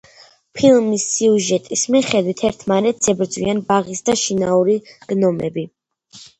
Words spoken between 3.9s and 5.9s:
და შინაური გნომები.